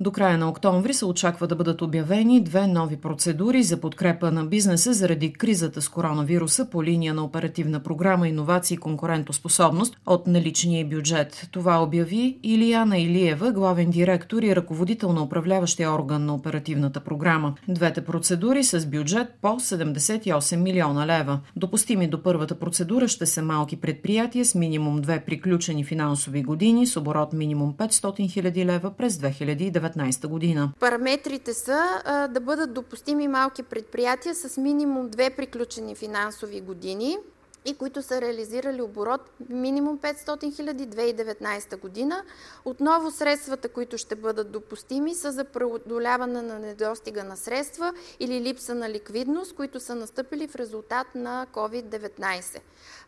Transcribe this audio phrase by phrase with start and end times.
[0.00, 4.44] До края на октомври се очаква да бъдат обявени две нови процедури за подкрепа на
[4.44, 10.86] бизнеса заради кризата с коронавируса по линия на оперативна програма Инновации и конкурентоспособност от наличния
[10.86, 11.48] бюджет.
[11.52, 17.54] Това обяви Илияна Илиева, главен директор и ръководител на управляващия орган на оперативната програма.
[17.68, 21.40] Двете процедури с бюджет по 78 милиона лева.
[21.56, 26.96] Допустими до първата процедура ще са малки предприятия с минимум две приключени финансови години с
[26.96, 30.72] оборот минимум 500 хиляди лева през 2019 2019 година.
[30.80, 37.16] Параметрите са да бъдат допустими малки предприятия с минимум две приключени финансови години
[37.64, 42.22] и които са реализирали оборот минимум 500 хиляди 2019 година.
[42.64, 48.74] Отново средствата, които ще бъдат допустими са за преодоляване на недостига на средства или липса
[48.74, 52.58] на ликвидност, които са настъпили в резултат на COVID-19.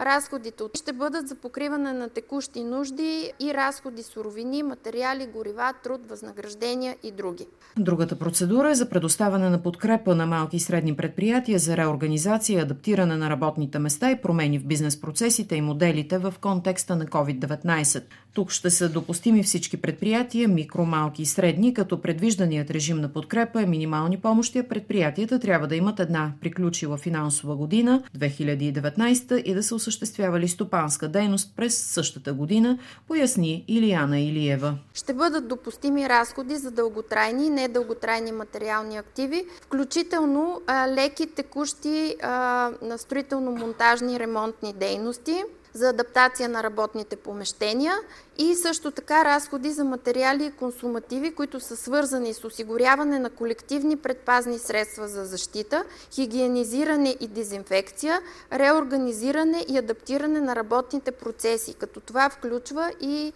[0.00, 6.96] Разходите ще бъдат за покриване на текущи нужди и разходи суровини, материали, горива, труд, възнаграждения
[7.02, 7.46] и други.
[7.76, 13.16] Другата процедура е за предоставяне на подкрепа на малки и средни предприятия за реорганизация, адаптиране
[13.16, 18.02] на работните места и промени в бизнес процесите и моделите в контекста на COVID-19.
[18.34, 23.62] Тук ще са допустими всички предприятия, микро, малки и средни, като предвижданият режим на подкрепа
[23.62, 29.62] е минимални помощи, а предприятията трябва да имат една приключила финансова година 2019 и да
[29.62, 32.78] са осъществявали стопанска дейност през същата година,
[33.08, 34.78] поясни Илияна Илиева.
[34.94, 42.28] Ще бъдат допустими разходи за дълготрайни и недълготрайни материални активи, включително а, леки текущи а,
[42.82, 47.94] на строително-монтажни ремонтни дейности, за адаптация на работните помещения
[48.38, 53.96] и също така разходи за материали и консумативи, които са свързани с осигуряване на колективни
[53.96, 58.20] предпазни средства за защита, хигиенизиране и дезинфекция,
[58.52, 63.32] реорганизиране и адаптиране на работните процеси, като това включва и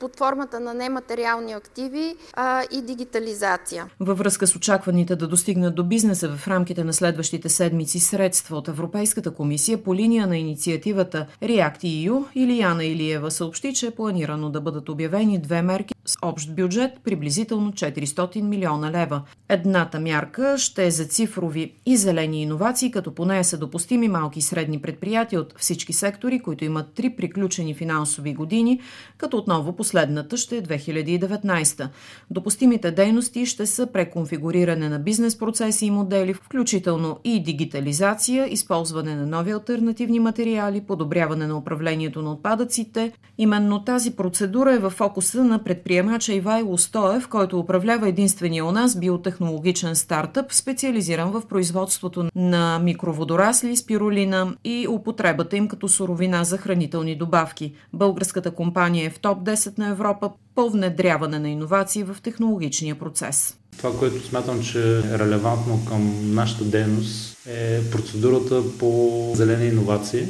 [0.00, 3.86] под формата на нематериални активи а, и дигитализация.
[4.00, 8.68] Във връзка с очакваните да достигнат до бизнеса в рамките на следващите седмици средства от
[8.68, 14.50] Европейската комисия по линия на инициативата React EU, Илияна Илиева съобщи, че е планирано планирано
[14.50, 19.22] да бъдат обявени две мерки с общ бюджет приблизително 400 милиона лева.
[19.48, 24.38] Едната мярка ще е за цифрови и зелени иновации, като по нея са допустими малки
[24.38, 28.80] и средни предприятия от всички сектори, които имат три приключени финансови години,
[29.18, 31.88] като отново последната ще е 2019.
[32.30, 39.26] Допустимите дейности ще са преконфигуриране на бизнес процеси и модели, включително и дигитализация, използване на
[39.26, 43.12] нови альтернативни материали, подобряване на управлението на отпадъците.
[43.38, 48.98] Именно тази процедура е в фокуса на предприемача Ивайло Стоев, който управлява единствения у нас
[48.98, 57.16] биотехнологичен стартъп, специализиран в производството на микроводорасли, спирулина и употребата им като суровина за хранителни
[57.16, 57.72] добавки.
[57.92, 63.56] Българската компания е в топ 10 на Европа по внедряване на иновации в технологичния процес.
[63.76, 70.26] Това, което смятам, че е релевантно към нашата дейност е процедурата по зелени иновации.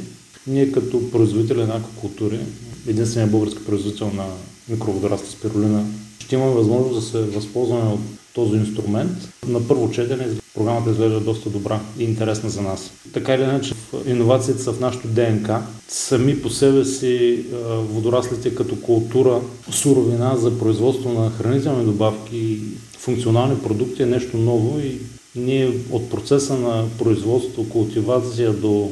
[0.47, 2.39] Ние като производители на аквакултури
[2.87, 4.25] единствения български производител на
[4.69, 5.83] микроводорасла спирулина,
[6.19, 7.99] ще имаме възможност да се възползваме от
[8.33, 9.11] този инструмент.
[9.47, 12.91] На първо четене програмата изглежда доста добра и интересна за нас.
[13.13, 13.73] Така или иначе,
[14.07, 15.61] иновациите са в нашото ДНК.
[15.87, 19.41] Сами по себе си водораслите като култура,
[19.71, 22.59] суровина за производство на хранителни добавки и
[22.97, 24.97] функционални продукти е нещо ново и
[25.35, 28.91] ние от процеса на производство, култивация до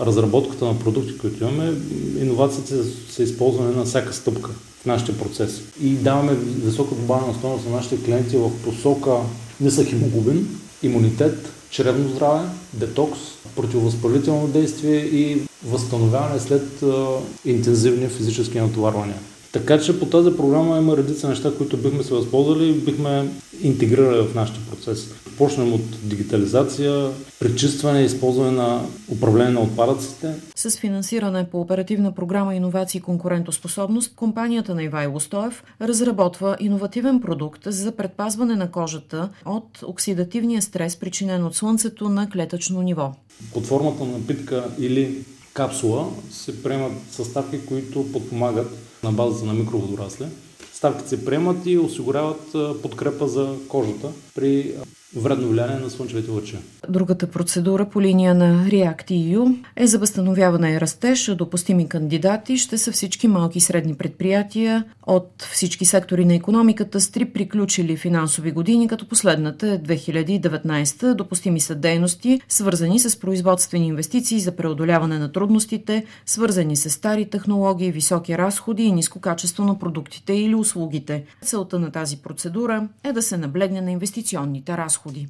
[0.00, 1.72] разработката на продукти, които имаме,
[2.20, 2.74] иновациите
[3.10, 4.50] са използвани на всяка стъпка
[4.82, 5.62] в нашите процеси.
[5.82, 9.16] И даваме висока добавена стойност на нашите клиенти в посока
[9.60, 13.18] нисък хемоглобин, имунитет, чревно здраве, детокс,
[13.56, 17.06] противовъзпалително действие и възстановяване след а,
[17.44, 19.18] интензивни физически натоварвания.
[19.52, 23.28] Така че по тази програма има редица неща, които бихме се възползвали и бихме
[23.62, 25.08] интегрирали в нашите процеси.
[25.38, 30.34] Почнем от дигитализация, пречистване използване на управление на отпадъците.
[30.56, 37.62] С финансиране по оперативна програма Инновации и конкурентоспособност, компанията на Ивайло Стоев разработва иновативен продукт
[37.66, 43.12] за предпазване на кожата от оксидативния стрес, причинен от слънцето на клетъчно ниво.
[43.54, 45.24] Под формата на напитка или
[45.54, 50.26] капсула се приемат съставки, които подпомагат на базата на микроводорасли.
[50.72, 52.52] Ставките се приемат и осигуряват
[52.82, 54.74] подкрепа за кожата при
[55.16, 56.56] вредно влияние на слънчевите лъчи.
[56.88, 61.34] Другата процедура по линия на React-EU е за възстановяване и растеж.
[61.34, 67.10] Допустими кандидати ще са всички малки и средни предприятия от всички сектори на економиката с
[67.10, 71.14] три приключили финансови години, като последната е 2019.
[71.14, 77.92] Допустими са дейности, свързани с производствени инвестиции за преодоляване на трудностите, свързани с стари технологии,
[77.92, 81.24] високи разходи и ниско качество на продуктите или услугите.
[81.44, 85.01] Целта на тази процедура е да се наблегне на инвестиционните разходи.
[85.02, 85.28] Coolie.